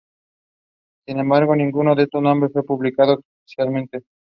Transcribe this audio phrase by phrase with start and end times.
[1.05, 3.99] Sin embargo, ninguno de estos nombres fue publicado oficialmente.